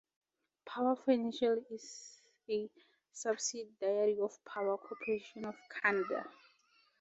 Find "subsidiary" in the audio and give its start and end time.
3.11-4.17